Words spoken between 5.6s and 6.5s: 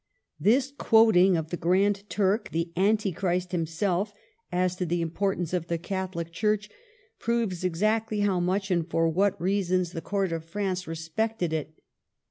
the Catholic